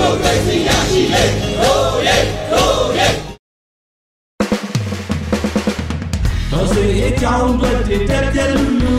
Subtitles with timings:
[0.00, 1.24] မိုကရေစီရရှိလေ
[1.60, 2.16] ရိုးရဲ
[2.52, 3.08] ရိုးရဲ
[6.50, 7.70] တော်စေအကြောင်းတွေ
[8.10, 8.98] တက်ပြလူလူ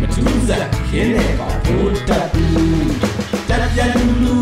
[0.00, 2.90] မထူးစားခင်းနေပါဘိုးတက်ဘူး
[3.48, 4.36] တက်ပြလူလူ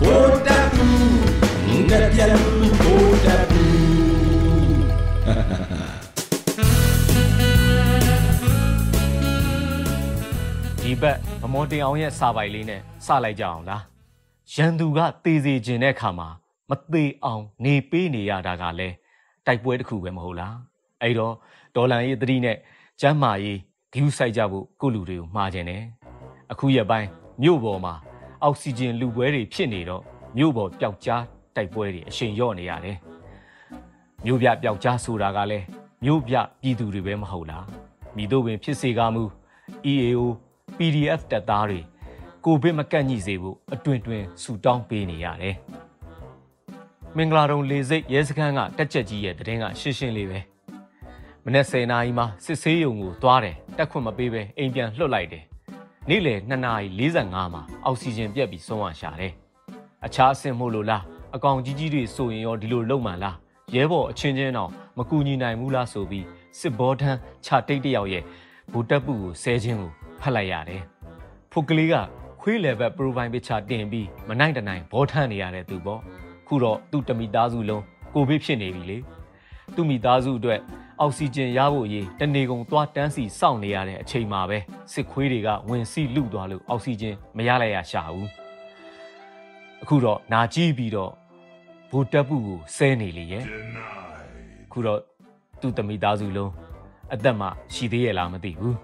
[0.00, 3.76] ဘိုးတက်ဘူးတက်ပြလူလူဘိုးတက်ဘူး
[10.82, 13.82] ဒီဘက်ဗမော်တင်အောင်ရဲ့စာပိုင်လေးနဲ့စလိုက်ကြအောင်လား
[14.54, 16.28] ရန်သူကတေးစီခြင်းတဲ့အခါမှာ
[16.70, 18.94] မသေးအောင်နေပေးနေရတာကလည်း
[19.46, 20.56] တိုက်ပွဲတစ်ခုပဲမဟုတ်လား
[21.02, 21.34] အဲ့တော့
[21.74, 22.56] ဒေါ်လန်ရေးသတိနဲ့
[23.00, 23.58] ကျမ်းမာရေး
[23.92, 25.82] ဂယူးဆိုင်ကြဖို့ကိုလူတွေကိုမှားခြင်းတယ်
[26.52, 27.08] အခုရပိုင်း
[27.42, 27.94] မြို့ပေါ်မှာ
[28.42, 30.02] အောက်ဆီဂျင်လူပွဲတွေဖြစ်နေတော့
[30.36, 31.22] မြို့ပေါ်ပျောက်ကြား
[31.56, 32.96] တိုက်ပွဲတွေအရှိန်လျော့နေရတယ်
[34.24, 35.64] မြို့ပြပျောက်ကြားဆိုတာကလည်း
[36.04, 37.64] မြို့ပြပြည်သူတွေပဲမဟုတ်လား
[38.16, 39.22] မိတို့ပင်ဖြစ်စေကားမူ
[39.92, 40.22] EAO
[40.76, 41.80] PDF တပ်သားတွေ
[42.48, 45.56] ကိုဗစ်မကန့်ညှိစေဖို့အတွင်တွင်ဆူတောင်းပေးနေရတယ်။
[47.16, 50.40] မင်္ဂလာတုံလေစိတ်ရဲစခန်းကတက်ချက်ကြီးရဲ့တရင်ကရှင်းရှင်းလေးပဲ။
[51.44, 55.44] မနေ့10နာရီမှာစစ်ဆေးရုံကိုသွားတယ်တက်ခွင့်မပေးပဲအိမ်ပြန်လွှတ်လိုက်တယ်။
[56.08, 59.32] နေ့လယ်2နာရီ45မှာအောက်ဆီဂျင်ပြတ်ပြီးဆုံးရရှာတယ်။
[60.06, 61.02] အခြားအဆင့်မို့လို့လား
[61.34, 63.36] အကောင်ကြီးကြီးတွေဆိုရင်ရောဒီလိုလုံမှန်လား
[63.74, 66.24] ရဲဘော်အချင်းချင်းတော့မကူညီနိုင်ဘူးလားဆိုပြီး
[66.58, 68.22] စစ်ဘောထန်းခြာတိတ်တယောက်ရဲ့
[68.72, 70.82] ဘူတက်ပူကိုဆဲခြင်းကိုဖတ်လိုက်ရတယ်။
[71.52, 71.96] ဖုတ်ကလေးက
[72.48, 76.00] ခွေးလေဘက် profile picture တင်ပြီးမနိုင်တနိုင်ဘောထမ်းနေရတဲ့သူပေါ့။
[76.46, 77.82] ခုတော့သူ့တမိသားစုလုံး
[78.14, 78.98] ကိုဗစ်ဖြစ်နေပြီလေ။
[79.74, 80.60] သူ့မိသားစုအတွက်
[81.00, 84.58] အောက်ဆီဂျင်ရဖို့အရေးတနေကုန်သွားတန်းစီစောင့်နေရတဲ့အချိန်မှာပဲ
[84.92, 88.28] စစ်ခွေးတွေကဝင်စီလူသွားလို့အောက်ဆီဂျင်မရလိုက်ရရှာဘူး။
[89.82, 91.12] အခုတော့နာကြည့်ပြီးတော့
[91.90, 93.44] ဘူတက်ပူကိုဆဲနေလေရဲ့။
[94.72, 95.00] ခုတော့
[95.60, 96.52] သူ့တမိသားစုလုံး
[97.14, 98.76] အသက်မှရှိသေးရဲ့လားမသိဘူး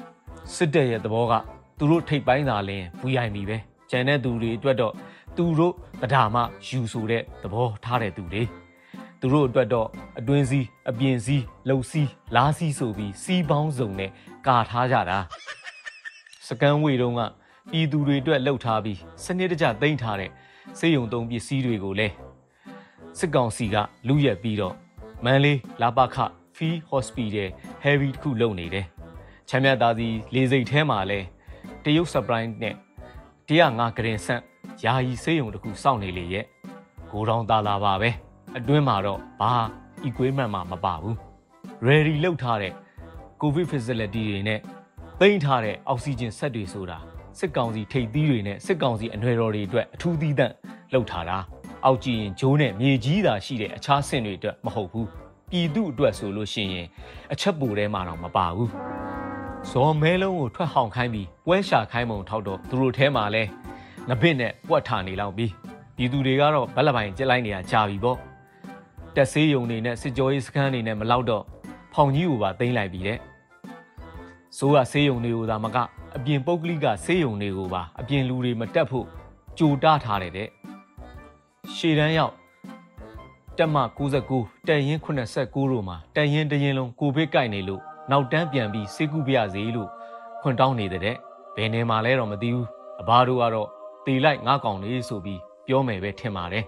[0.54, 1.34] ။စစ်တပ်ရဲ့သဘောက
[1.82, 3.56] သူတို့ထိပ်ပိုင်းသာလင်း VIP ပဲ
[3.90, 4.94] ကျန်တဲ့သူတွေအတွက်တော့
[5.36, 8.42] သူတို့တရားမှယူဆိုတဲ့သဘောထားတဲ့သူတွေ
[9.20, 14.10] သူတို့အတွက်တော့အတွင်းစည်းအပြင်စည်းလှုပ်စည်းလားစည်းဆိုပြီးစီးပေါင်းစုံနဲ့
[14.46, 15.18] ကာထားကြတာ
[16.46, 17.20] စကန်ဝေတုံးက
[17.70, 20.30] ပြည်သူတွေအတွက်လှုပ်ထားပြီးစနစ်တကျသိမ်းထားတဲ့
[20.78, 22.14] စေယုံသုံးပစ္စည်းတွေကိုလည်း
[23.18, 23.76] စစ်ကောင်စီက
[24.08, 24.74] လူရက်ပြီးတော့
[25.24, 26.16] မန်လေးလာပခ
[26.56, 27.50] ဖီဟော့စပီတယ်
[27.82, 28.86] ဟယ်ရီတခုလုပ်နေတယ်
[29.48, 31.20] ချမ်းမြသားစီလေစိတ်ထဲမှာလဲ
[31.84, 32.74] တရုတ် surprise နဲ့
[33.48, 34.42] 105ဂရင်ဆန့်
[34.84, 36.44] ယာယီဆေးရုံတခုစောင့်နေလေရဲ့
[37.10, 38.10] ဂိုးတောင်သားလာပါပဲ
[38.58, 39.52] အတွင်းမှာတော့ဘာ
[40.08, 41.16] equipment မှမပါဘူး
[41.86, 42.72] ready လောက်ထားတဲ့
[43.40, 44.60] covid facility တွေနဲ့
[45.20, 46.98] သိမ်းထားတဲ့အောက်ဆီဂျင်ဆက်တွေဆိုတာ
[47.38, 50.52] စစ်ကောင်စီထိပ်သီးတွေနဲ့စစ်ကောင်စီအနွယ်တော်တွေအတွက်အထူးသီးသန့်
[50.92, 51.38] လှုပ်ထားတာ
[51.84, 55.08] အောက်ကြည့်ရင်ဂျိုးနဲ့မြေကြီးသာရှိတဲ့အခြားဆင့်တွေအတွက်မဟုတ်ဘူး
[55.50, 56.86] ပြည်သူအတွက်ဆိုလို့ရှိရင်
[57.32, 58.70] အချက်ပူထဲမှာတော့မပါဘူး
[59.68, 63.42] ဇော်မဲလုံးကိုထွက်ဟောင်ခိုင်းပြီးပွဲရှာခိုင်းမုံထောက်တော့သူတို့ထဲမှာလဲ
[64.08, 65.52] ငပစ်နဲ့ပွက်ထားနေလောက်ပြီး
[65.96, 68.18] ဒီသူတွေကတော့ဘက်လပိုင်ကြက်လိုက်နေတာကြာပြီပေါ့
[69.14, 71.44] တက်ဆေးယုံနေနဲ့စစ်ကြောရေးစခန်းနေနဲ့မလောက်တော့
[71.94, 73.18] ဖောင်ကြီးကိုပါတင်းလိုက်ပြီတဲ့
[74.56, 75.76] ဆိုးကဆေးယုံတွေကိုသာမက
[76.16, 79.06] အပြင်ပုတ်ကလိကဆေးယုံတွေကိုပါအပြင်လူတွေမတက်ဖို့
[79.58, 80.48] ကြိုတထားတယ်တဲ့
[81.74, 82.34] ရှေ့တန်းရောက်
[83.58, 83.76] တက်မ
[84.26, 89.88] 69တက်ရင်89တို့မှာတက်ရင်တရင်လုံးကိုဗစ်ကိုက်နေလို့ နောက်တန်းပြန်ပြီးစေကူပြရစေလို့
[90.40, 91.02] ခွန်တောင်းနေတဲ့
[91.56, 92.66] ဘယ်နေမှာလဲတော့မသိဘူး
[93.00, 93.68] အဘတို့ကတော့
[94.06, 96.64] တေလိုက်ငါကောင်လေးဆိုပြီးပြောမယ်ပဲထင်ပါတယ်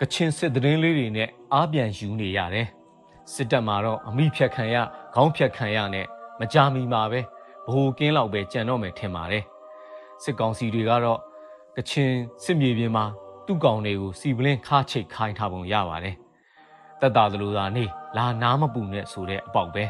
[0.00, 2.68] ကချင်စစ်သတင်းလေးတွေနဲ့အားပြန်ယူနေရတယ်
[3.32, 4.76] စစ်တပ်မှာတော့အမိဖြတ်ခံရ
[5.14, 6.06] ခေါင်းဖြတ်ခံရနဲ့
[6.40, 7.20] မကြမီမှာပဲ
[7.72, 9.44] ဘိုးကင်းလောက်ပဲကြံတော့မယ်ထင်ပါတယ်
[10.22, 11.18] စစ်ကောင်စီတွေကတော့
[11.76, 12.10] ကချင်
[12.44, 13.04] စစ်မြေပြင်မှာ
[13.46, 16.14] သူ့ကောင်တွေကိုစီပလင်းခါချိတ်ခိုင်းထားပုံရပါတယ်
[17.00, 17.84] တက်တာသလိုသာနေ
[18.16, 19.84] လာနားမပူနဲ့ဆိုတဲ့အပေါက်ပဲ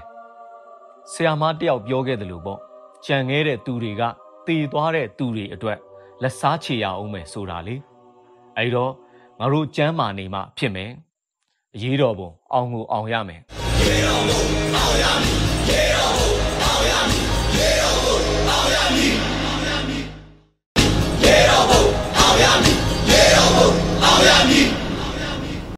[1.12, 2.60] ဆရာမတယောက်ပြောခဲ့တယ်လို့ပေါ့
[3.06, 4.02] ကြံခဲ့တဲ့သူတွေက
[4.46, 5.78] တည်သွားတဲ့သူတွေအတွက်
[6.22, 7.76] လက်စားချေရအောင်မယ်ဆိုတာလေ
[8.56, 8.92] အဲဒီတော့
[9.38, 10.90] ငါတို့ကျမ်းမာနေမှဖြစ်မယ်
[11.74, 13.40] အရေးတော်ပုံအောင်ကိုအောင်ရမယ်